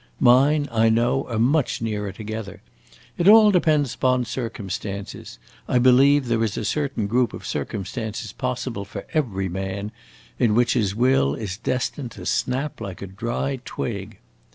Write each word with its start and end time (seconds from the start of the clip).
Mine, 0.19 0.67
I 0.71 0.89
know, 0.89 1.27
are 1.27 1.37
much 1.37 1.79
nearer 1.79 2.11
together. 2.11 2.63
It 3.19 3.27
all 3.27 3.51
depends 3.51 3.93
upon 3.93 4.25
circumstances. 4.25 5.37
I 5.67 5.77
believe 5.77 6.25
there 6.25 6.43
is 6.43 6.57
a 6.57 6.65
certain 6.65 7.05
group 7.05 7.35
of 7.35 7.45
circumstances 7.45 8.33
possible 8.33 8.83
for 8.83 9.05
every 9.13 9.47
man, 9.47 9.91
in 10.39 10.55
which 10.55 10.73
his 10.73 10.95
will 10.95 11.35
is 11.35 11.55
destined 11.57 12.09
to 12.13 12.25
snap 12.25 12.81
like 12.81 13.03
a 13.03 13.05
dry 13.05 13.59
twig." 13.63 14.17